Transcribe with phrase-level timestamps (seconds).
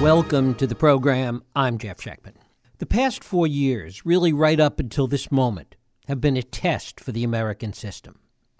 [0.00, 1.42] Welcome to the program.
[1.56, 2.34] I'm Jeff Schechtman.
[2.78, 5.74] The past four years, really right up until this moment,
[6.06, 8.18] have been a test for the American system.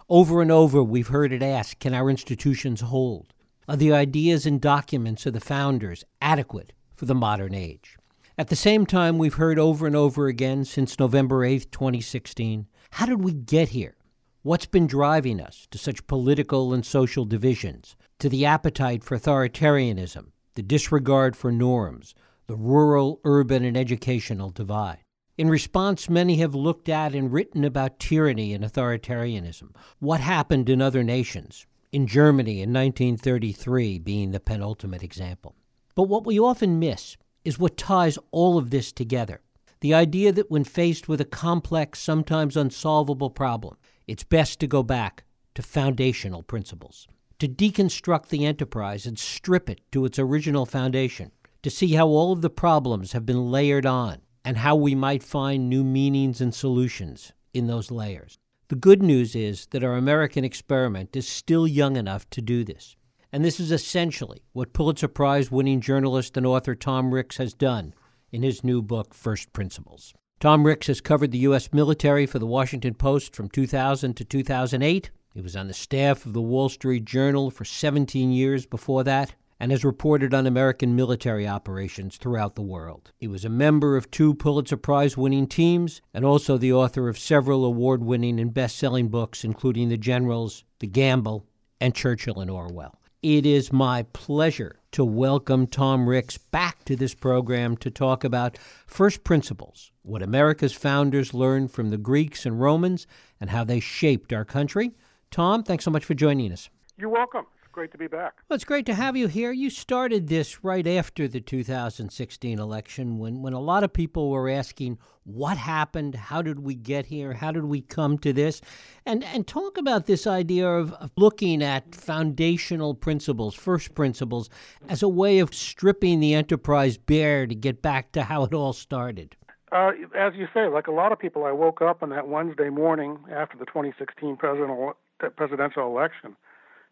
[0.09, 3.33] Over and over, we've heard it asked can our institutions hold?
[3.67, 7.97] Are the ideas and documents of the founders adequate for the modern age?
[8.35, 13.05] At the same time, we've heard over and over again since November 8, 2016 how
[13.05, 13.95] did we get here?
[14.41, 20.31] What's been driving us to such political and social divisions, to the appetite for authoritarianism,
[20.57, 22.15] the disregard for norms,
[22.47, 25.03] the rural, urban, and educational divide?
[25.37, 30.81] In response, many have looked at and written about tyranny and authoritarianism, what happened in
[30.81, 35.53] other nations, in Germany in 1933 being the penultimate example.
[35.93, 39.41] But what we often miss is what ties all of this together
[39.81, 43.77] the idea that when faced with a complex, sometimes unsolvable problem,
[44.07, 47.07] it's best to go back to foundational principles,
[47.39, 51.31] to deconstruct the enterprise and strip it to its original foundation,
[51.63, 55.23] to see how all of the problems have been layered on and how we might
[55.23, 58.39] find new meanings and solutions in those layers.
[58.69, 62.95] The good news is that our American experiment is still young enough to do this.
[63.31, 67.93] And this is essentially what Pulitzer Prize winning journalist and author Tom Ricks has done
[68.31, 70.13] in his new book, First Principles.
[70.39, 71.73] Tom Ricks has covered the U.S.
[71.73, 75.11] military for the Washington Post from 2000 to 2008.
[75.37, 79.35] He was on the staff of the Wall Street Journal for 17 years before that
[79.59, 83.11] and has reported on American military operations throughout the world.
[83.19, 87.19] He was a member of two Pulitzer Prize winning teams and also the author of
[87.19, 91.45] several award winning and best selling books, including The Generals, The Gamble,
[91.79, 92.99] and Churchill and Orwell.
[93.21, 98.57] It is my pleasure to welcome Tom Ricks back to this program to talk about
[98.87, 103.05] first principles, what America's founders learned from the Greeks and Romans,
[103.39, 104.93] and how they shaped our country.
[105.31, 106.69] Tom, thanks so much for joining us.
[106.97, 107.45] You're welcome
[107.77, 108.33] great to be back.
[108.49, 109.51] Well, it's great to have you here.
[109.51, 114.49] You started this right after the 2016 election when, when a lot of people were
[114.49, 118.61] asking what happened, how did we get here, how did we come to this?
[119.05, 124.49] And, and talk about this idea of, of looking at foundational principles, first principles,
[124.89, 128.73] as a way of stripping the enterprise bare to get back to how it all
[128.73, 129.35] started.
[129.71, 132.69] Uh, as you say, like a lot of people, I woke up on that Wednesday
[132.69, 136.35] morning after the 2016 presidential election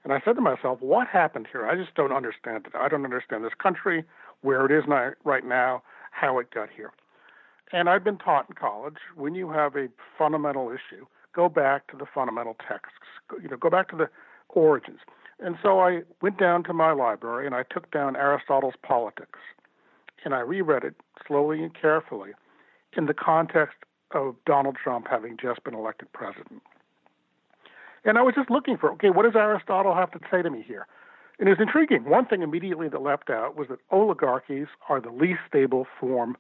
[0.06, 1.66] and I said to myself, what happened here?
[1.66, 2.76] I just don't understand it.
[2.76, 4.06] I don't understand this country,
[4.42, 4.84] where it is
[5.24, 5.82] right now,
[6.12, 6.92] how it got here.
[7.74, 11.98] And I've been taught in college when you have a fundamental issue, go back to
[11.98, 12.94] the fundamental texts,
[13.42, 14.08] you know, go back to the
[14.50, 15.00] origins.
[15.40, 19.40] And so I went down to my library and I took down Aristotle's Politics
[20.24, 20.94] and I reread it
[21.28, 22.32] slowly and carefully
[22.96, 23.78] in the context
[24.12, 26.62] of Donald Trump having just been elected president.
[28.06, 30.64] And I was just looking for, okay, what does Aristotle have to say to me
[30.66, 30.88] here?
[31.40, 32.06] And it was intriguing.
[32.06, 36.38] One thing immediately that leapt out was that oligarchies are the least stable form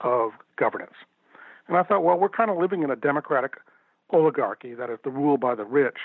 [0.00, 0.94] of governance.
[1.66, 3.54] And I thought, well, we're kind of living in a democratic
[4.10, 5.98] oligarchy, that is, the rule by the rich,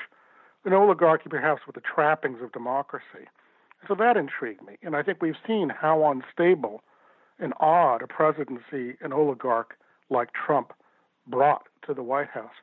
[0.66, 3.28] an oligarchy perhaps with the trappings of democracy.
[3.88, 4.78] So that intrigued me.
[4.82, 6.84] And I think we've seen how unstable
[7.40, 9.76] and odd a presidency an oligarch
[10.10, 10.74] like Trump
[11.28, 12.54] brought to the White House.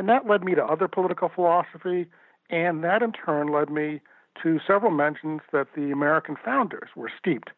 [0.00, 2.06] And that led me to other political philosophy,
[2.48, 4.00] and that in turn led me
[4.42, 7.50] to several mentions that the American founders were steeped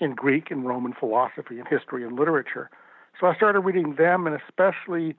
[0.00, 2.70] in Greek and Roman philosophy and history and literature.
[3.20, 5.14] So I started reading them and especially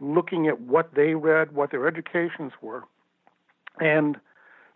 [0.00, 2.84] looking at what they read, what their educations were.
[3.78, 4.16] And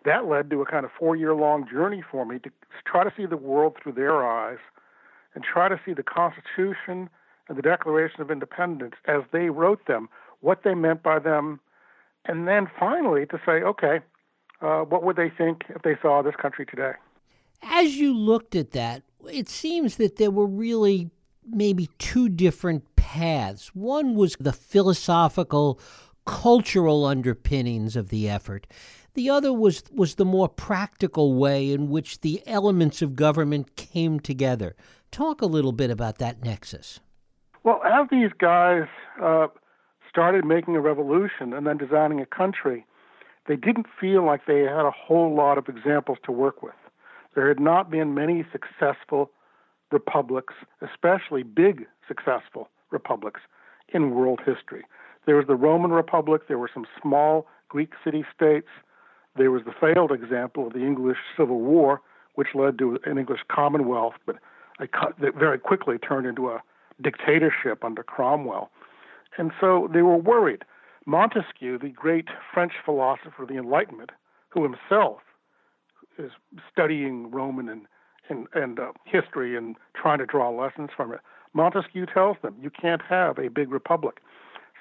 [0.05, 2.51] that led to a kind of four year long journey for me to
[2.85, 4.59] try to see the world through their eyes
[5.35, 7.09] and try to see the Constitution
[7.49, 10.11] and the Declaration of Independence as they wrote them
[10.43, 11.59] what they meant by them,
[12.27, 14.01] and then finally to say, okay,
[14.61, 16.93] uh, what would they think if they saw this country today?
[17.63, 21.11] As you looked at that, it seems that there were really
[21.49, 23.69] maybe two different paths.
[23.75, 25.81] One was the philosophical,
[26.27, 28.67] cultural underpinnings of the effort.
[29.15, 34.21] The other was, was the more practical way in which the elements of government came
[34.21, 34.75] together.
[35.11, 37.01] Talk a little bit about that nexus.
[37.65, 38.87] Well, as these guys
[39.23, 39.49] uh,
[40.13, 42.85] started making a revolution and then designing a country,
[43.49, 46.75] they didn't feel like they had a whole lot of examples to work with.
[47.35, 49.31] There had not been many successful
[49.91, 53.41] republics, especially big successful republics
[53.89, 54.85] in world history.
[55.25, 58.69] There was the Roman Republic, there were some small Greek city states,
[59.37, 62.03] there was the failed example of the English Civil War,
[62.35, 64.37] which led to an English Commonwealth, but
[65.19, 66.63] very quickly turned into a
[67.01, 68.71] dictatorship under Cromwell.
[69.39, 70.65] And so they were worried.
[71.07, 74.11] Montesquieu, the great French philosopher of the Enlightenment,
[74.51, 75.21] who himself
[76.19, 76.31] is
[76.71, 77.87] studying Roman and,
[78.29, 81.21] and, and uh, history and trying to draw lessons from it.
[81.55, 84.21] Montesquieu tells them you can't have a big republic.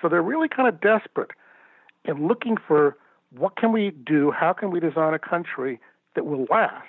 [0.01, 1.31] So they're really kind of desperate
[2.05, 2.97] in looking for
[3.37, 5.79] what can we do, how can we design a country
[6.15, 6.85] that will last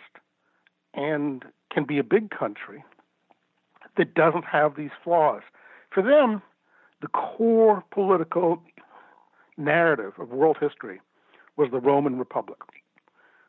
[0.94, 2.84] and can be a big country
[3.96, 5.42] that doesn't have these flaws.
[5.90, 6.42] For them,
[7.02, 8.62] the core political
[9.58, 11.00] narrative of world history
[11.56, 12.58] was the Roman Republic.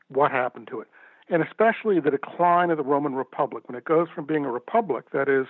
[0.10, 0.88] What happened to it?
[1.30, 5.06] And especially the decline of the Roman Republic when it goes from being a republic,
[5.12, 5.48] that is,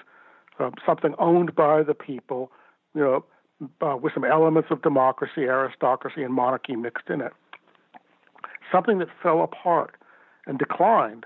[0.59, 2.51] uh, something owned by the people,
[2.93, 3.25] you know,
[3.81, 7.33] uh, with some elements of democracy, aristocracy, and monarchy mixed in it.
[8.71, 9.95] Something that fell apart
[10.45, 11.25] and declined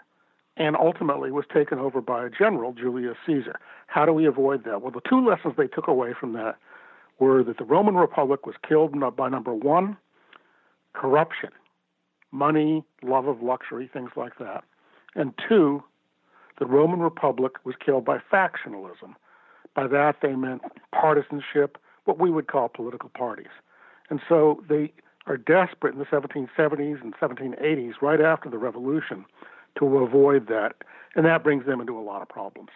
[0.57, 3.59] and ultimately was taken over by a general, Julius Caesar.
[3.87, 4.81] How do we avoid that?
[4.81, 6.57] Well, the two lessons they took away from that
[7.19, 9.97] were that the Roman Republic was killed by number one,
[10.93, 11.49] corruption,
[12.31, 14.63] money, love of luxury, things like that.
[15.15, 15.83] And two,
[16.59, 19.15] the Roman Republic was killed by factionalism.
[19.75, 23.51] By that, they meant partisanship, what we would call political parties.
[24.09, 24.91] And so they
[25.27, 29.25] are desperate in the 1770s and 1780s, right after the revolution,
[29.79, 30.75] to avoid that.
[31.15, 32.69] And that brings them into a lot of problems,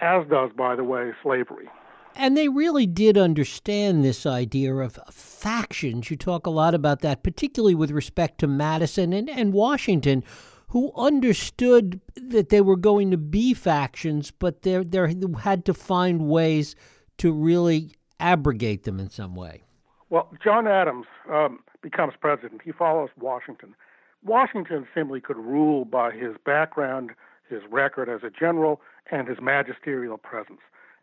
[0.00, 1.68] as does, by the way, slavery.
[2.14, 6.10] And they really did understand this idea of factions.
[6.10, 10.22] You talk a lot about that, particularly with respect to Madison and, and Washington,
[10.68, 16.28] who understood that they were going to be factions, but they they had to find
[16.28, 16.74] ways
[17.18, 19.64] to really abrogate them in some way.
[20.08, 22.62] Well, John Adams um, becomes president.
[22.62, 23.74] He follows Washington.
[24.24, 27.10] Washington simply could rule by his background,
[27.48, 28.80] his record as a general,
[29.10, 30.60] and his magisterial presence.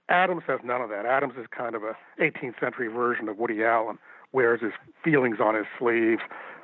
[0.07, 1.05] Adams has none of that.
[1.05, 3.99] Adams is kind of a 18th century version of Woody Allen,
[4.31, 4.71] wears his
[5.03, 6.19] feelings on his sleeve,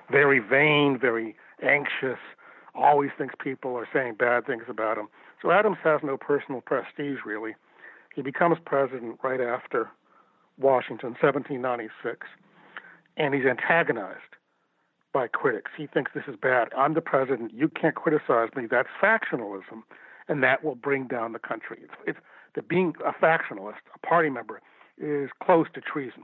[0.10, 2.20] very vain, very anxious,
[2.74, 5.08] always thinks people are saying bad things about him.
[5.42, 7.56] So Adams has no personal prestige, really.
[8.16, 9.90] He becomes president right after
[10.58, 12.28] Washington, 1796,
[13.18, 14.35] and he's antagonized
[15.16, 15.72] by critics.
[15.78, 16.68] He thinks this is bad.
[16.78, 17.54] I'm the president.
[17.54, 18.66] You can't criticize me.
[18.70, 19.84] That's factionalism,
[20.28, 21.78] and that will bring down the country.
[21.82, 22.20] It's, it's
[22.56, 24.62] that being a factionalist, a party member,
[24.98, 26.24] is close to treason.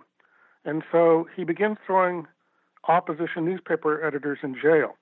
[0.66, 2.28] And so he begins throwing
[2.90, 4.98] opposition newspaper editors in jail.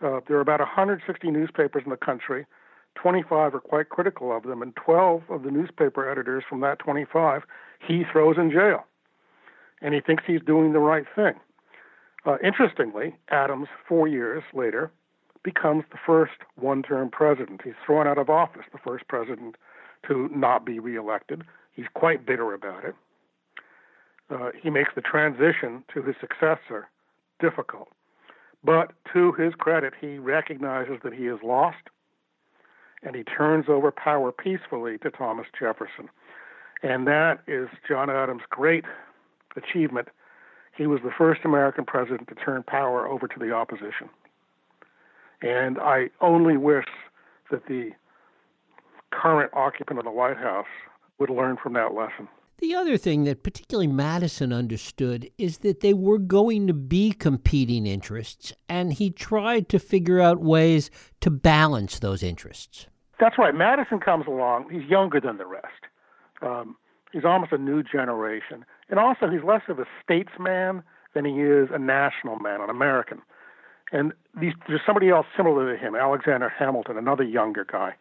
[0.00, 2.46] Uh, there are about 160 newspapers in the country.
[2.94, 7.42] 25 are quite critical of them, and 12 of the newspaper editors from that 25
[7.84, 8.84] he throws in jail.
[9.80, 11.34] And he thinks he's doing the right thing.
[12.24, 14.90] Uh, interestingly, Adams, four years later,
[15.42, 17.62] becomes the first one term president.
[17.64, 19.56] He's thrown out of office, the first president
[20.06, 21.42] to not be reelected.
[21.72, 22.94] He's quite bitter about it.
[24.30, 26.88] Uh, he makes the transition to his successor
[27.40, 27.88] difficult.
[28.64, 31.88] But to his credit, he recognizes that he has lost
[33.02, 36.08] and he turns over power peacefully to Thomas Jefferson.
[36.82, 38.84] And that is John Adams' great
[39.56, 40.08] achievement
[40.76, 44.08] he was the first American president to turn power over to the opposition.
[45.42, 46.86] And I only wish
[47.50, 47.90] that the
[49.10, 50.66] current occupant of the White House
[51.18, 52.28] would learn from that lesson.
[52.58, 57.86] The other thing that particularly Madison understood is that they were going to be competing
[57.86, 60.88] interests, and he tried to figure out ways
[61.22, 62.86] to balance those interests.
[63.18, 63.54] That's right.
[63.54, 64.70] Madison comes along.
[64.70, 65.66] He's younger than the rest.
[66.40, 66.76] Um,
[67.12, 68.64] he's almost a new generation.
[68.92, 70.82] And also, he's less of a statesman
[71.14, 73.22] than he is a national man, an American.
[73.90, 77.94] And these, there's somebody else similar to him, Alexander Hamilton, another younger guy.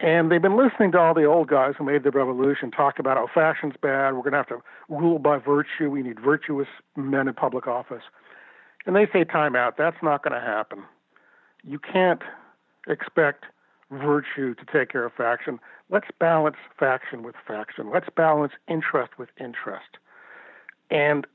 [0.00, 3.16] And they've been listening to all the old guys who made the revolution talk about
[3.16, 7.28] how faction's bad, we're going to have to rule by virtue, we need virtuous men
[7.28, 8.02] in public office.
[8.86, 10.82] And they say, time out, that's not going to happen.
[11.62, 12.22] You can't
[12.88, 13.44] expect
[13.94, 15.58] virtue to take care of faction.
[15.90, 17.90] Let's balance faction with faction.
[17.92, 19.98] Let's balance interest with interest.
[20.90, 21.26] And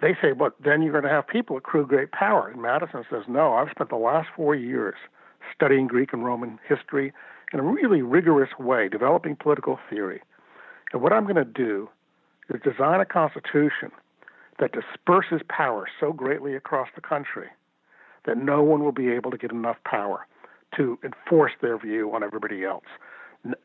[0.00, 2.48] they say, but then you're going to have people accrue great power.
[2.48, 4.96] And Madison says, no, I've spent the last four years
[5.54, 7.12] studying Greek and Roman history
[7.52, 10.20] in a really rigorous way, developing political theory.
[10.92, 11.88] And what I'm going to do
[12.50, 13.90] is design a constitution
[14.58, 17.48] that disperses power so greatly across the country
[18.24, 20.26] that no one will be able to get enough power
[20.76, 22.84] to enforce their view on everybody else.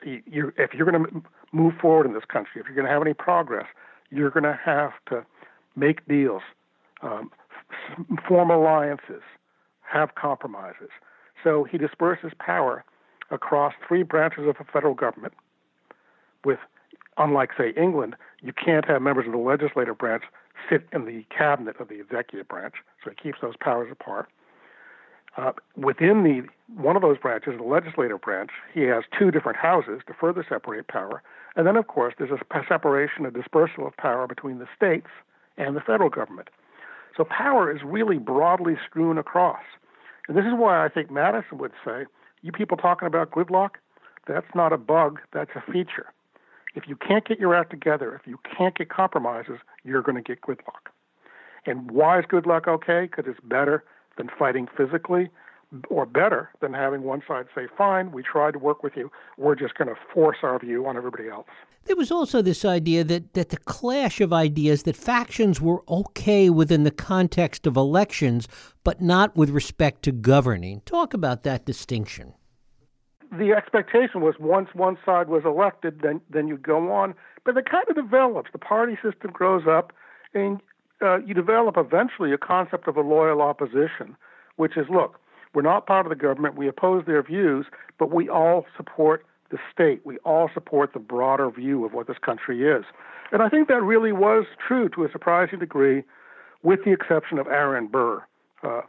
[0.03, 3.01] You, if you're going to move forward in this country, if you're going to have
[3.01, 3.65] any progress,
[4.10, 5.25] you're going to have to
[5.75, 6.44] make deals,
[7.01, 7.32] um,
[8.27, 9.22] form alliances,
[9.82, 10.89] have compromises.
[11.44, 12.84] So he disperses power
[13.32, 15.34] across three branches of the federal government.
[16.44, 16.60] With,
[17.18, 20.24] unlike say England, you can't have members of the legislative branch
[20.70, 22.75] sit in the cabinet of the executive branch.
[23.03, 24.30] So he keeps those powers apart.
[25.38, 26.44] Uh, within the
[26.82, 30.88] one of those branches, the legislative branch, he has two different houses to further separate
[30.88, 31.22] power.
[31.56, 35.08] And then, of course, there's a separation, a dispersal of power between the states
[35.58, 36.50] and the federal government.
[37.16, 39.64] So power is really broadly strewn across.
[40.28, 42.06] And this is why I think Madison would say,
[42.42, 43.72] you people talking about gridlock,
[44.28, 46.08] that's not a bug, that's a feature.
[46.74, 50.22] If you can't get your act together, if you can't get compromises, you're going to
[50.22, 50.92] get gridlock.
[51.66, 53.10] And why is gridlock okay?
[53.10, 53.84] Because it's better
[54.18, 55.30] than fighting physically,
[55.89, 59.56] or better than having one side say, fine, we tried to work with you, we're
[59.56, 61.48] just going to force our view on everybody else.
[61.86, 66.50] There was also this idea that, that the clash of ideas, that factions were okay
[66.50, 68.48] within the context of elections,
[68.84, 70.82] but not with respect to governing.
[70.86, 72.34] Talk about that distinction.
[73.32, 77.15] The expectation was once one side was elected, then, then you go on.
[77.46, 78.51] But it kind of develops.
[78.51, 79.94] The party system grows up,
[80.34, 80.62] and
[81.01, 84.15] uh, you develop eventually a concept of a loyal opposition,
[84.55, 85.20] which is look,
[85.53, 87.65] we're not part of the government, we oppose their views,
[88.00, 90.01] but we all support the state.
[90.05, 92.86] We all support the broader view of what this country is.
[93.31, 96.03] And I think that really was true to a surprising degree,
[96.63, 98.24] with the exception of Aaron Burr,
[98.63, 98.81] uh,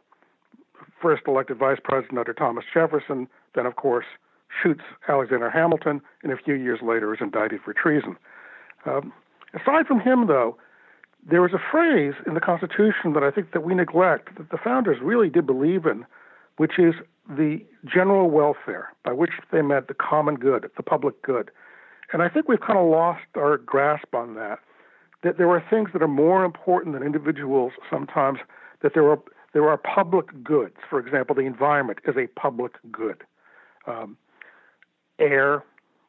[1.00, 4.06] first elected vice president under Thomas Jefferson, then, of course,
[4.62, 8.16] shoots Alexander Hamilton, and a few years later is indicted for treason.
[8.86, 9.12] Um,
[9.54, 10.56] aside from him, though,
[11.28, 14.58] there was a phrase in the Constitution that I think that we neglect that the
[14.58, 16.04] founders really did believe in,
[16.56, 16.94] which is
[17.28, 21.50] the general welfare, by which they meant the common good, the public good.
[22.12, 24.58] And I think we've kind of lost our grasp on that.
[25.22, 28.40] That there are things that are more important than individuals sometimes.
[28.82, 29.20] That there are
[29.52, 30.74] there are public goods.
[30.90, 33.22] For example, the environment is a public good.
[33.86, 34.16] Um,
[35.18, 35.62] air,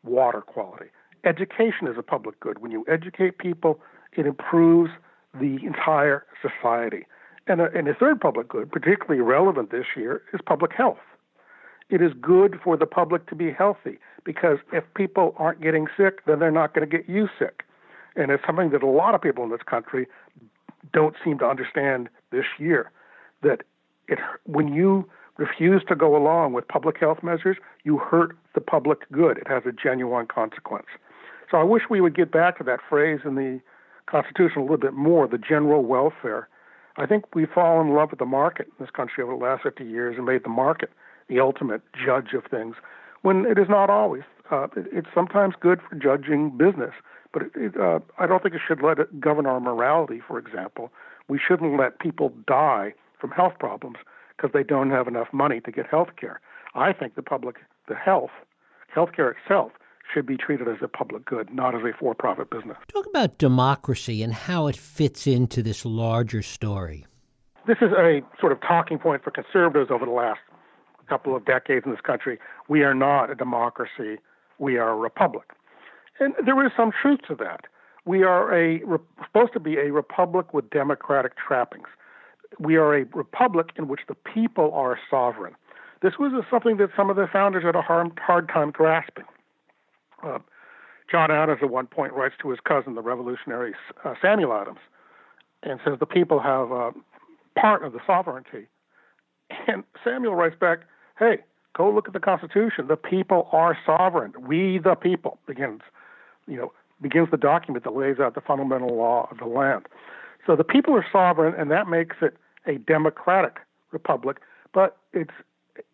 [0.04, 0.86] water quality.
[1.26, 2.60] Education is a public good.
[2.60, 3.80] When you educate people,
[4.18, 4.92] it improves
[5.40, 7.06] the entire society.
[7.48, 11.00] And a, and a third public good, particularly relevant this year, is public health.
[11.90, 16.26] It is good for the public to be healthy because if people aren't getting sick,
[16.26, 17.64] then they're not going to get you sick.
[18.16, 20.08] And it's something that a lot of people in this country
[20.94, 22.92] don't seem to understand this year.
[23.42, 23.64] That
[24.08, 29.00] it, when you refuse to go along with public health measures, you hurt the public
[29.12, 29.38] good.
[29.38, 30.88] It has a genuine consequence.
[31.50, 33.60] So I wish we would get back to that phrase in the
[34.06, 36.48] Constitution a little bit more the general welfare.
[36.98, 39.64] I think we've fallen in love with the market in this country over the last
[39.64, 40.92] 50 years and made the market
[41.30, 42.76] the ultimate judge of things,
[43.22, 44.24] when it is not always.
[44.52, 46.92] Uh, it, it's sometimes good for judging business,
[47.32, 50.38] but it, it, uh, I don't think it should let it govern our morality, for
[50.38, 50.92] example.
[51.28, 53.98] We shouldn't let people die from health problems
[54.36, 56.42] because they don't have enough money to get health care.
[56.76, 57.58] I think the public,
[57.88, 58.32] the health,
[58.94, 59.72] healthcare itself
[60.14, 62.78] should be treated as a public good, not as a for profit business.
[62.88, 67.06] Talk about democracy and how it fits into this larger story.
[67.66, 70.40] This is a sort of talking point for conservatives over the last
[71.08, 72.40] couple of decades in this country.
[72.68, 74.18] We are not a democracy,
[74.60, 75.52] we are a republic.
[76.20, 77.62] And there is some truth to that.
[78.06, 78.82] We are a
[79.26, 81.88] supposed to be a republic with democratic trappings.
[82.60, 85.56] We are a republic in which the people are sovereign.
[86.02, 89.24] This was something that some of the founders had a hard, hard time grasping.
[90.24, 90.40] Uh,
[91.12, 94.80] John Adams at one point writes to his cousin, the revolutionary uh, Samuel Adams,
[95.62, 96.92] and says the people have uh,
[97.60, 98.68] part of the sovereignty.
[99.68, 100.80] And Samuel writes back,
[101.20, 101.38] hey,
[101.78, 102.88] go look at the Constitution.
[102.88, 104.34] The people are sovereign.
[104.40, 105.82] We, the people, begins,
[106.48, 109.86] you know, begins the document that lays out the fundamental law of the land.
[110.48, 113.58] So the people are sovereign, and that makes it a democratic
[113.92, 114.38] republic.
[114.74, 115.32] But it's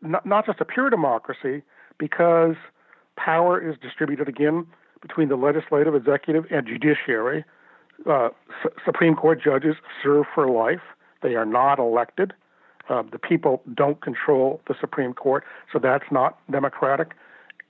[0.01, 1.63] not, not just a pure democracy
[1.97, 2.55] because
[3.23, 4.65] power is distributed again
[5.01, 7.43] between the legislative, executive, and judiciary.
[8.09, 8.29] Uh,
[8.85, 10.81] Supreme Court judges serve for life.
[11.21, 12.33] They are not elected.
[12.89, 17.11] Uh, the people don't control the Supreme Court, so that's not democratic.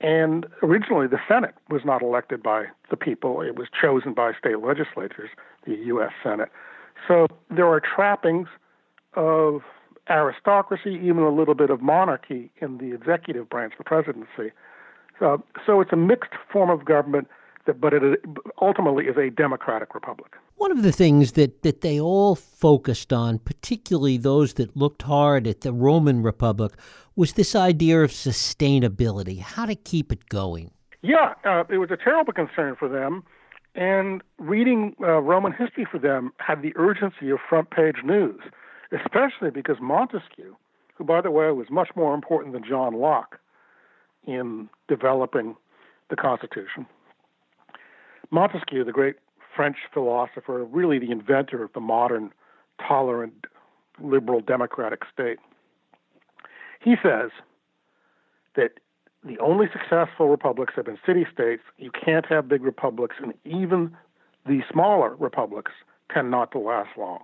[0.00, 4.60] And originally, the Senate was not elected by the people, it was chosen by state
[4.60, 5.30] legislatures,
[5.66, 6.12] the U.S.
[6.22, 6.48] Senate.
[7.06, 8.48] So there are trappings
[9.14, 9.60] of
[10.08, 14.52] aristocracy, even a little bit of monarchy in the executive branch, the presidency.
[15.20, 15.36] Uh,
[15.66, 17.28] so it's a mixed form of government,
[17.66, 18.02] that, but it
[18.60, 20.34] ultimately is a democratic republic.
[20.56, 25.46] One of the things that, that they all focused on, particularly those that looked hard
[25.46, 26.72] at the Roman Republic,
[27.16, 30.70] was this idea of sustainability, how to keep it going.
[31.02, 33.24] Yeah, uh, it was a terrible concern for them.
[33.74, 38.40] And reading uh, Roman history for them had the urgency of front page news,
[38.92, 40.56] especially because Montesquieu,
[40.96, 43.38] who, by the way, was much more important than John Locke
[44.26, 45.56] in developing
[46.08, 46.86] the Constitution,
[48.30, 49.16] Montesquieu, the great
[49.54, 52.32] French philosopher, really the inventor of the modern,
[52.86, 53.46] tolerant,
[54.00, 55.38] liberal democratic state.
[56.80, 57.30] He says
[58.56, 58.72] that
[59.24, 61.62] the only successful republics have been city states.
[61.76, 63.94] You can't have big republics, and even
[64.46, 65.72] the smaller republics
[66.12, 67.20] tend not to last long.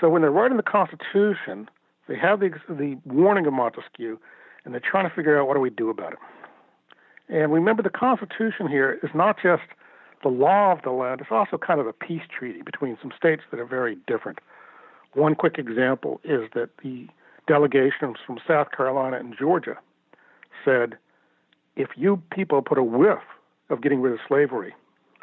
[0.00, 1.68] So when they're writing the Constitution,
[2.08, 4.18] they have the, the warning of Montesquieu,
[4.64, 6.18] and they're trying to figure out what do we do about it.
[7.28, 9.62] And remember, the Constitution here is not just
[10.22, 13.42] the law of the land, it's also kind of a peace treaty between some states
[13.50, 14.38] that are very different.
[15.12, 17.06] One quick example is that the
[17.46, 19.76] delegations from South Carolina and Georgia
[20.64, 20.96] said
[21.76, 23.22] if you people put a whiff
[23.70, 24.74] of getting rid of slavery,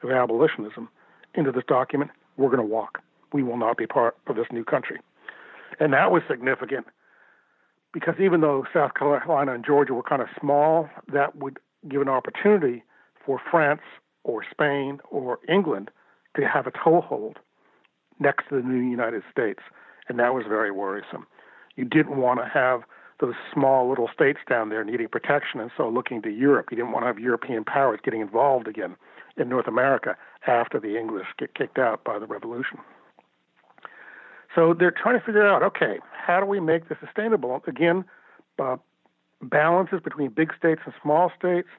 [0.03, 0.89] of abolitionism,
[1.33, 2.99] into this document, we're going to walk.
[3.33, 4.99] We will not be part of this new country.
[5.79, 6.85] And that was significant
[7.93, 12.09] because even though South Carolina and Georgia were kind of small, that would give an
[12.09, 12.83] opportunity
[13.25, 13.81] for France
[14.23, 15.89] or Spain or England
[16.35, 17.37] to have a toehold
[18.19, 19.59] next to the new United States.
[20.07, 21.25] And that was very worrisome.
[21.75, 22.81] You didn't want to have
[23.19, 26.67] those small little states down there needing protection and so looking to Europe.
[26.71, 28.95] You didn't want to have European powers getting involved again
[29.37, 30.17] in North America
[30.47, 32.79] after the English get kicked out by the Revolution.
[34.55, 37.61] So they're trying to figure out okay, how do we make this sustainable?
[37.67, 38.05] Again,
[38.59, 38.77] uh,
[39.41, 41.69] balances between big states and small states.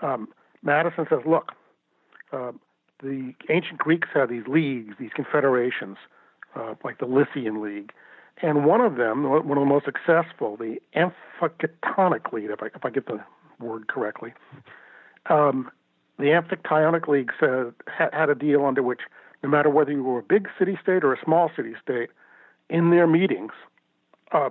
[0.00, 0.28] Um,
[0.62, 1.52] Madison says, look,
[2.32, 2.52] uh,
[3.02, 5.96] the ancient Greeks had these leagues, these confederations,
[6.54, 7.92] uh, like the Lycian League.
[8.40, 12.84] And one of them, one of the most successful, the Amphictyonic League, if I, if
[12.84, 13.20] I get the
[13.60, 14.32] word correctly,
[15.26, 15.70] um,
[16.18, 19.00] the Amphictyonic League said, had a deal under which
[19.42, 22.10] no matter whether you were a big city state or a small city state,
[22.70, 23.52] in their meetings,
[24.32, 24.50] uh,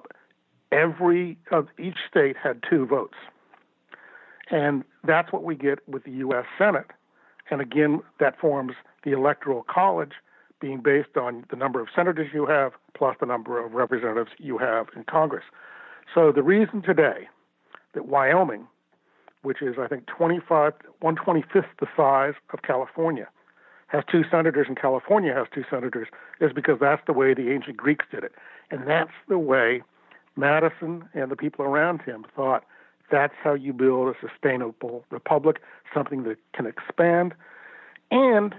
[0.71, 3.17] every uh, each state had two votes,
[4.49, 6.45] and that's what we get with the U.S.
[6.57, 6.91] Senate.
[7.49, 10.13] And again, that forms the electoral college,
[10.59, 14.57] being based on the number of senators you have plus the number of representatives you
[14.59, 15.43] have in Congress.
[16.13, 17.27] So the reason today
[17.93, 18.67] that Wyoming,
[19.41, 23.27] which is I think 25, 125th the size of California,
[23.91, 26.07] has two senators and California has two senators
[26.39, 28.31] is because that's the way the ancient Greeks did it.
[28.69, 29.83] And that's the way
[30.37, 32.63] Madison and the people around him thought
[33.11, 35.61] that's how you build a sustainable republic,
[35.93, 37.33] something that can expand.
[38.11, 38.55] And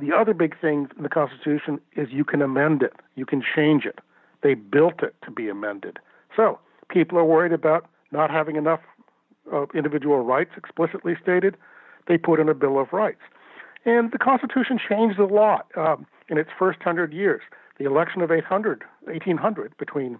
[0.00, 3.86] the other big thing in the Constitution is you can amend it, you can change
[3.86, 3.98] it.
[4.42, 5.98] They built it to be amended.
[6.36, 8.80] So people are worried about not having enough
[9.52, 11.56] uh, individual rights explicitly stated.
[12.06, 13.22] They put in a Bill of Rights.
[13.86, 17.40] And the Constitution changed a lot um, in its first hundred years.
[17.78, 20.18] The election of 800, 1800 between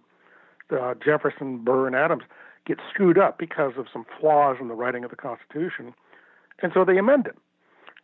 [0.71, 2.23] uh, Jefferson, Burr, and Adams
[2.65, 5.93] gets screwed up because of some flaws in the writing of the Constitution.
[6.63, 7.37] And so they amend it.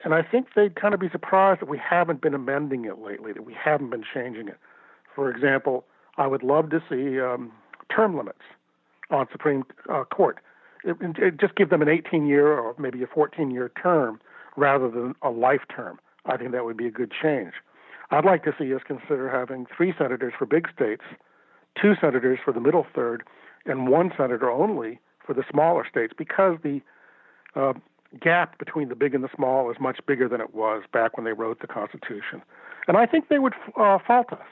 [0.04, 3.32] And I think they'd kind of be surprised that we haven't been amending it lately,
[3.32, 4.58] that we haven't been changing it.
[5.14, 5.84] For example,
[6.18, 7.52] I would love to see um,
[7.94, 8.42] term limits
[9.10, 10.38] on Supreme uh, Court.
[10.84, 14.20] It, it just give them an 18 year or maybe a 14 year term
[14.56, 15.98] rather than a life term.
[16.26, 17.52] I think that would be a good change.
[18.10, 21.02] I'd like to see us consider having three senators for big states,
[21.80, 23.24] two senators for the middle third,
[23.64, 26.80] and one senator only for the smaller states because the
[27.56, 27.72] uh,
[28.20, 31.24] gap between the big and the small is much bigger than it was back when
[31.24, 32.42] they wrote the Constitution.
[32.88, 34.46] And I think they would uh, fault us,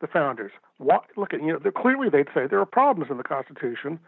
[0.00, 0.52] the founders.
[0.78, 3.98] Look at you know, clearly they'd say there are problems in the Constitution.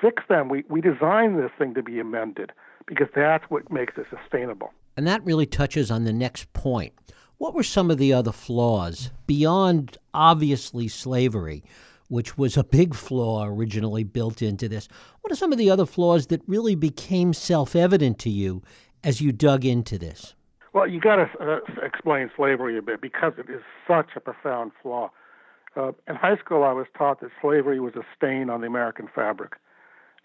[0.00, 0.48] Fix them.
[0.48, 2.52] We we designed this thing to be amended
[2.86, 4.72] because that's what makes it sustainable.
[4.98, 6.92] And that really touches on the next point.
[7.36, 11.62] What were some of the other flaws beyond obviously slavery,
[12.08, 14.88] which was a big flaw originally built into this?
[15.20, 18.60] What are some of the other flaws that really became self evident to you
[19.04, 20.34] as you dug into this?
[20.72, 24.72] Well, you got to uh, explain slavery a bit because it is such a profound
[24.82, 25.12] flaw.
[25.76, 29.08] Uh, in high school, I was taught that slavery was a stain on the American
[29.14, 29.52] fabric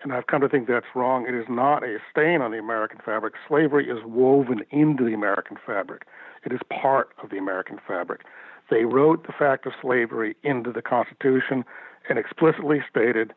[0.04, 1.26] and I've come to think that's wrong.
[1.28, 3.36] It is not a stain on the American fabric.
[3.48, 6.04] Slavery is woven into the American fabric.
[6.46, 8.22] It is part of the American fabric.
[8.70, 11.64] They wrote the fact of slavery into the Constitution
[12.10, 13.34] and explicitly stated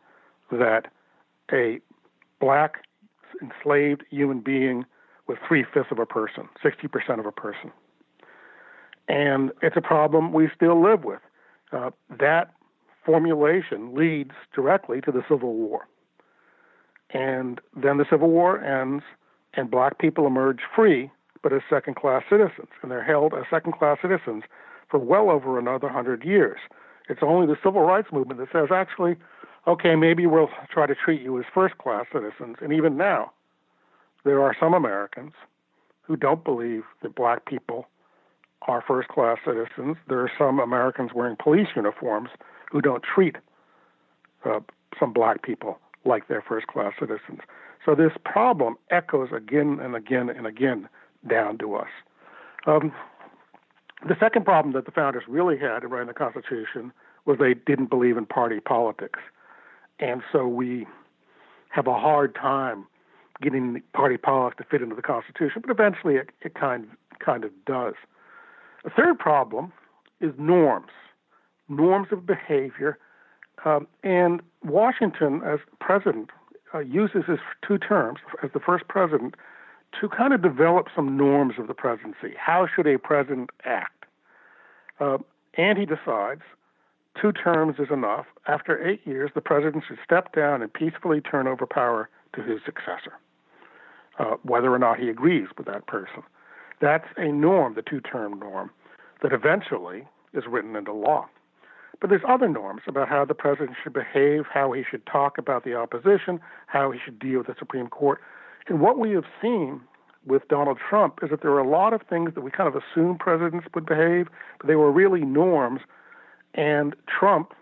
[0.51, 0.89] that
[1.53, 1.81] a
[2.41, 2.85] black
[3.41, 4.85] enslaved human being
[5.29, 7.73] was three fifths of a person, 60% of a person.
[9.09, 11.21] And it's a problem we still live with.
[11.73, 12.53] Uh, that
[13.05, 15.87] formulation leads directly to the Civil War.
[17.11, 19.05] And then the Civil War ends,
[19.55, 21.11] and black people emerge free,
[21.43, 22.69] but as second class citizens.
[22.83, 24.45] And they're held as second class citizens
[24.91, 26.59] for well over another hundred years.
[27.09, 29.17] It's only the civil rights movement that says, actually,
[29.67, 32.57] okay, maybe we'll try to treat you as first class citizens.
[32.61, 33.33] And even now,
[34.25, 35.33] there are some Americans
[36.03, 37.87] who don't believe that black people
[38.63, 39.97] are first class citizens.
[40.09, 42.31] There are some Americans wearing police uniforms
[42.71, 43.37] who don't treat
[44.45, 44.61] uh,
[44.99, 47.41] some black people like they're first class citizens.
[47.85, 50.89] So this problem echoes again and again and again
[51.29, 51.89] down to us.
[52.67, 52.93] Um,
[54.07, 56.93] the second problem that the founders really had in writing the Constitution
[57.25, 59.19] was they didn't believe in party politics.
[59.99, 60.87] And so we
[61.71, 62.87] have a hard time
[63.43, 66.87] getting party politics to fit into the Constitution, but eventually it, it kind,
[67.25, 67.95] kind of does.
[68.85, 69.73] The third problem
[70.21, 70.93] is norms,
[71.69, 72.99] norms of behavior.
[73.65, 76.31] Um, and Washington, as president,
[76.75, 79.35] uh, uses his two terms as the first president
[80.01, 82.35] to kind of develop some norms of the presidency.
[82.37, 84.05] How should a president act?
[85.01, 85.19] Uh,
[85.57, 86.43] and he decides
[87.21, 88.27] two terms is enough.
[88.47, 92.61] After eight years, the president should step down and peacefully turn over power to his
[92.65, 93.15] successor,
[94.19, 96.23] uh, whether or not he agrees with that person.
[96.81, 98.71] That's a norm, the two term norm,
[99.23, 101.29] that eventually is written into law.
[102.01, 105.65] But there's other norms about how the president should behave, how he should talk about
[105.65, 108.21] the opposition, how he should deal with the Supreme Court.
[108.69, 109.81] And what we have seen
[110.27, 112.81] with Donald Trump is that there are a lot of things that we kind of
[112.81, 114.27] assume presidents would behave,
[114.59, 115.81] but they were really norms.
[116.55, 117.53] And Trump,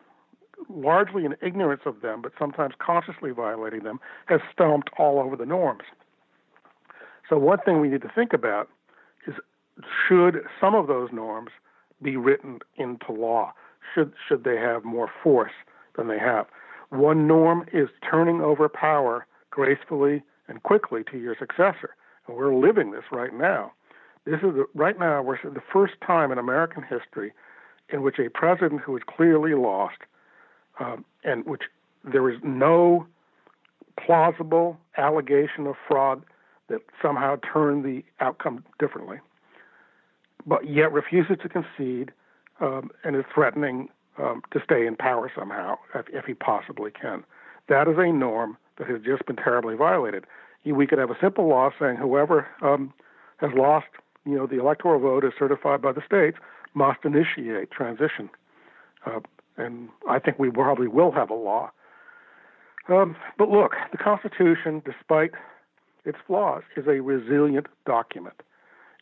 [0.68, 5.47] largely in ignorance of them, but sometimes consciously violating them, has stomped all over the
[5.47, 5.83] norms.
[7.29, 8.68] So, one thing we need to think about
[9.27, 9.35] is
[10.07, 11.51] should some of those norms
[12.03, 13.53] be written into law?
[13.94, 15.53] Should, should they have more force
[15.97, 16.47] than they have?
[16.90, 21.97] One norm is turning over power gracefully and quickly to your successor.
[22.27, 23.73] And we're living this right now.
[24.25, 27.33] This is the, right now we're the first time in American history
[27.90, 29.99] in which a president who is clearly lost
[30.81, 31.62] um, and which
[32.05, 33.07] there is no
[34.05, 36.23] plausible allegation of fraud
[36.68, 39.18] that somehow turned the outcome differently,
[40.47, 42.12] but yet refuses to concede
[42.60, 43.88] um, and is threatening
[44.18, 47.24] um, to stay in power somehow if, if, he possibly can.
[47.68, 50.24] That is a norm that has just been terribly violated
[50.72, 52.92] we could have a simple law saying whoever um,
[53.38, 53.86] has lost,
[54.24, 56.38] you know, the electoral vote is certified by the states
[56.72, 58.30] must initiate transition.
[59.06, 59.20] Uh,
[59.56, 61.70] and I think we probably will have a law.
[62.88, 65.32] Um, but look, the Constitution, despite
[66.04, 68.42] its flaws, is a resilient document.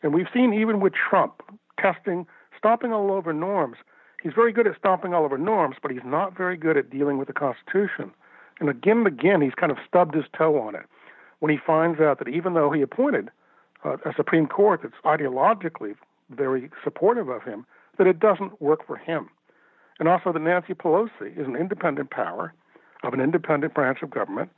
[0.03, 1.41] And we've seen even with Trump
[1.79, 2.27] testing,
[2.63, 3.75] stomping all over norms.
[4.21, 7.17] He's very good at stomping all over norms, but he's not very good at dealing
[7.17, 8.11] with the Constitution.
[8.61, 10.83] And again and again, he's kind of stubbed his toe on it
[11.39, 13.29] when he finds out that even though he appointed
[13.83, 15.95] uh, a Supreme Court that's ideologically
[16.29, 17.65] very supportive of him,
[17.97, 19.29] that it doesn't work for him.
[19.99, 22.53] And also that Nancy Pelosi is an independent power
[23.03, 24.49] of an independent branch of government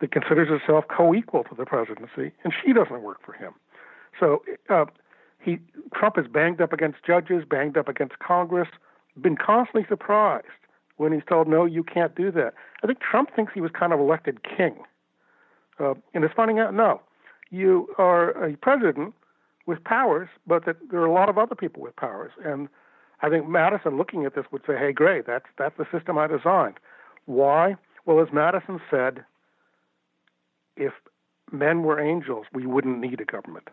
[0.00, 3.52] that considers itself co-equal to the presidency, and she doesn't work for him.
[4.20, 4.84] So uh,
[5.46, 5.58] he
[5.94, 8.68] Trump is banged up against judges, banged up against Congress,
[9.20, 10.46] been constantly surprised
[10.96, 13.92] when he's told, "No, you can't do that." I think Trump thinks he was kind
[13.92, 14.84] of elected king
[15.78, 17.00] uh, and it's finding out no,
[17.50, 19.14] you are a president
[19.66, 22.32] with powers, but that there are a lot of other people with powers.
[22.44, 22.68] And
[23.22, 26.26] I think Madison, looking at this, would say, "Hey, great, that's that's the system I
[26.26, 26.78] designed."
[27.26, 27.76] Why?
[28.04, 29.24] Well, as Madison said,
[30.76, 30.92] if
[31.50, 33.68] men were angels, we wouldn't need a government.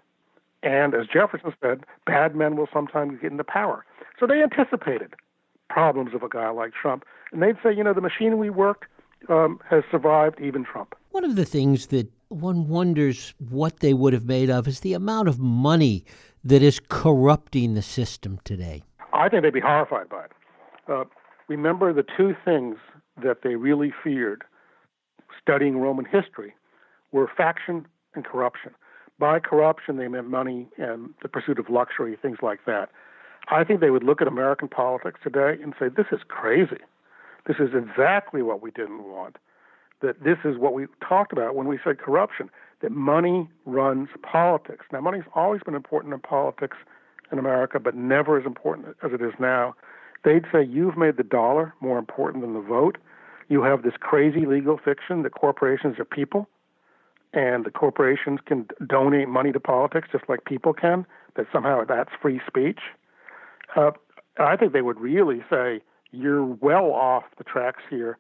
[0.64, 3.86] And as Jefferson said, bad men will sometimes get into power.
[4.20, 5.14] So they anticipated
[5.70, 8.86] problems of a guy like Trump, and they'd say, you know, the machine we worked
[9.30, 10.96] um, has survived even Trump.
[11.12, 14.94] One of the things that one wonders what they would have made of is the
[14.94, 16.06] amount of money
[16.44, 18.84] that is corrupting the system today.
[19.14, 20.32] I think they'd be horrified by it.
[20.88, 21.04] Uh,
[21.48, 22.78] remember the two things
[23.22, 24.44] that they really feared
[25.42, 26.54] studying Roman history
[27.12, 28.72] were faction and corruption.
[29.24, 32.90] By corruption, they meant money and the pursuit of luxury, things like that.
[33.50, 36.84] I think they would look at American politics today and say, this is crazy.
[37.48, 39.38] This is exactly what we didn't want
[40.02, 42.50] that this is what we talked about when we said corruption,
[42.82, 44.86] that money runs politics.
[44.92, 46.76] Now, money's always been important in politics
[47.32, 49.74] in America, but never as important as it is now.
[50.26, 52.98] They'd say you've made the dollar more important than the vote.
[53.48, 56.50] You have this crazy legal fiction that corporations are people,
[57.34, 62.12] and the corporations can donate money to politics just like people can, that somehow that's
[62.22, 62.80] free speech.
[63.76, 63.92] Uh,
[64.40, 68.18] I think they would really say you're well off the tracks here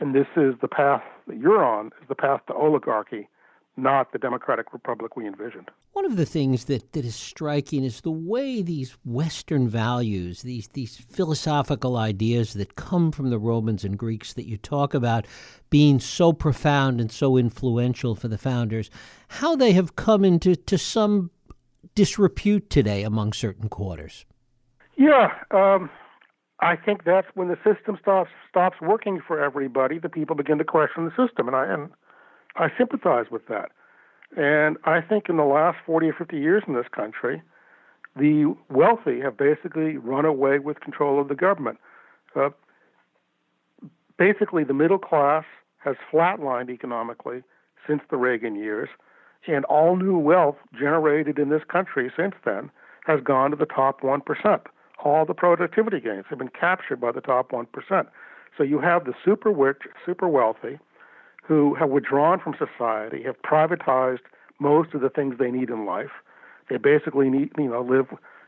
[0.00, 3.28] and this is the path that you're on, is the path to oligarchy,
[3.76, 5.70] not the democratic republic we envisioned.
[5.92, 10.68] One of the things that, that is striking is the way these Western values, these,
[10.68, 15.26] these philosophical ideas that come from the Romans and Greeks that you talk about
[15.70, 18.90] being so profound and so influential for the founders,
[19.28, 21.30] how they have come into to some
[21.94, 24.24] disrepute today among certain quarters.
[24.96, 25.90] Yeah, um,
[26.60, 29.98] I think that's when the system stops stops working for everybody.
[29.98, 31.90] The people begin to question the system, and I and
[32.56, 33.70] I sympathize with that.
[34.36, 37.42] And I think in the last 40 or 50 years in this country,
[38.16, 41.78] the wealthy have basically run away with control of the government.
[42.34, 42.50] Uh,
[44.18, 45.44] basically, the middle class
[45.78, 47.42] has flatlined economically
[47.86, 48.88] since the Reagan years,
[49.46, 52.70] and all new wealth generated in this country since then
[53.06, 54.62] has gone to the top 1%
[55.04, 57.66] all the productivity gains have been captured by the top 1%.
[58.56, 60.78] So you have the super rich, super wealthy
[61.42, 64.20] who have withdrawn from society, have privatized
[64.58, 66.10] most of the things they need in life.
[66.70, 68.06] They basically need, you know, live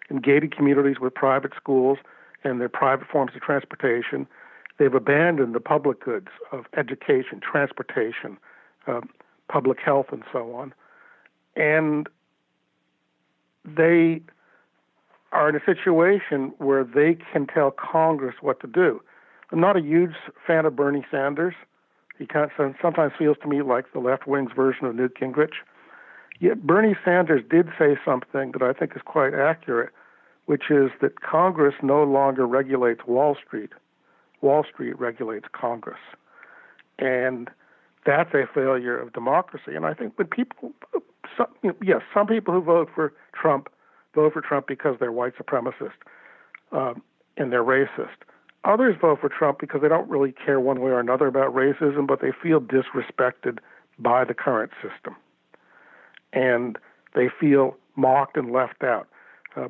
[0.08, 1.98] in gated communities with private schools
[2.44, 4.26] and their private forms of transportation.
[4.78, 8.38] They've abandoned the public goods of education, transportation,
[8.86, 9.00] uh,
[9.48, 10.72] public health, and so on.
[11.56, 12.08] And
[13.64, 14.20] they
[15.32, 19.00] are in a situation where they can tell Congress what to do.
[19.50, 20.14] I'm not a huge
[20.46, 21.54] fan of Bernie Sanders.
[22.18, 25.54] He kind of sometimes feels to me like the left wing's version of Newt Gingrich.
[26.40, 29.90] Yet Bernie Sanders did say something that I think is quite accurate,
[30.46, 33.70] which is that Congress no longer regulates Wall Street.
[34.40, 36.00] Wall Street regulates Congress.
[36.98, 37.50] And
[38.04, 39.74] that's a failure of democracy.
[39.74, 40.72] And I think when people,
[41.36, 41.46] some,
[41.82, 43.68] yes, some people who vote for Trump
[44.14, 45.92] vote for Trump because they're white supremacist
[46.72, 47.02] um,
[47.36, 48.22] and they're racist.
[48.64, 52.06] Others vote for Trump because they don't really care one way or another about racism,
[52.06, 53.58] but they feel disrespected
[53.98, 55.14] by the current system.
[56.32, 56.78] And
[57.14, 59.06] they feel mocked and left out.
[59.56, 59.68] Uh,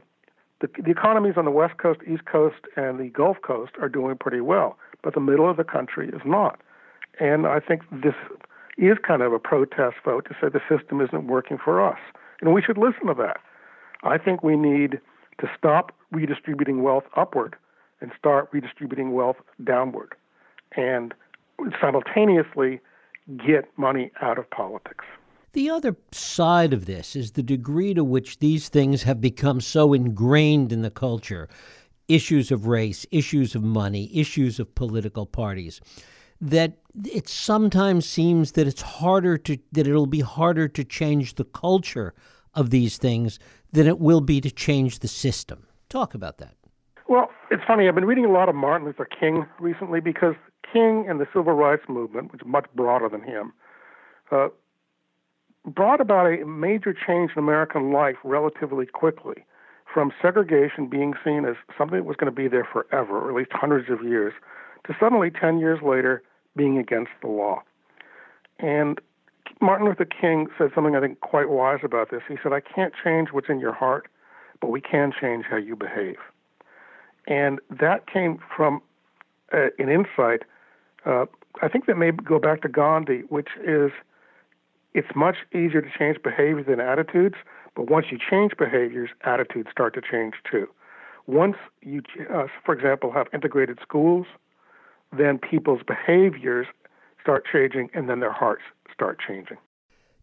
[0.61, 4.17] the, the economies on the West Coast, East Coast, and the Gulf Coast are doing
[4.17, 6.61] pretty well, but the middle of the country is not.
[7.21, 8.15] And I think this
[8.79, 11.99] is kind of a protest vote to say the system isn't working for us.
[12.41, 13.39] And we should listen to that.
[14.03, 15.01] I think we need
[15.41, 17.57] to stop redistributing wealth upward
[18.01, 20.15] and start redistributing wealth downward
[20.77, 21.15] and
[21.81, 22.81] simultaneously
[23.47, 25.05] get money out of politics.
[25.53, 29.93] The other side of this is the degree to which these things have become so
[29.93, 31.49] ingrained in the culture
[32.09, 35.81] issues of race, issues of money, issues of political parties
[36.41, 41.45] that it sometimes seems that it's harder to that it'll be harder to change the
[41.45, 42.15] culture
[42.53, 43.39] of these things
[43.73, 45.67] than it will be to change the system.
[45.89, 46.55] Talk about that.
[47.07, 47.87] Well, it's funny.
[47.87, 50.35] I've been reading a lot of Martin Luther King recently because
[50.73, 53.53] King and the civil rights movement, which is much broader than him,
[54.33, 54.49] uh,
[55.67, 59.45] brought about a major change in American life relatively quickly
[59.93, 63.37] from segregation being seen as something that was going to be there forever, or at
[63.37, 64.33] least hundreds of years,
[64.87, 66.23] to suddenly 10 years later
[66.57, 67.63] being against the law.
[68.59, 68.99] And
[69.61, 72.23] Martin Luther King said something I think quite wise about this.
[72.29, 74.09] He said, I can't change what's in your heart,
[74.61, 76.17] but we can change how you behave.
[77.27, 78.81] And that came from
[79.53, 80.43] uh, an insight,
[81.07, 81.27] uh,
[81.63, 83.91] I think that may go back to Gandhi, which is
[84.95, 87.35] it's much easier to change behaviors than attitudes,
[87.75, 90.69] but once you change behaviors, attitudes start to change too.
[91.27, 94.27] Once you, uh, for example, have integrated schools,
[95.17, 96.67] then people's behaviors
[97.21, 99.57] start changing and then their hearts start changing.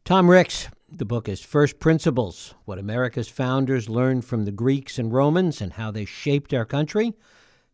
[0.06, 5.12] Tom Ricks, the book is First Principles What America's Founders Learned from the Greeks and
[5.12, 7.14] Romans and How They Shaped Our Country.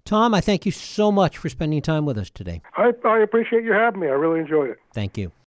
[0.05, 2.61] Tom, I thank you so much for spending time with us today.
[2.75, 4.07] I, I appreciate you having me.
[4.07, 4.77] I really enjoyed it.
[4.93, 5.31] Thank you.